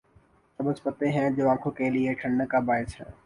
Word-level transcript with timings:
سبز 0.59 0.81
پتے 0.83 1.07
ہیں 1.11 1.29
جو 1.29 1.49
آنکھوں 1.49 1.71
کے 1.71 1.89
لیے 1.89 2.13
ٹھنڈک 2.13 2.49
کا 2.51 2.59
باعث 2.59 2.99
ہیں۔ 3.01 3.11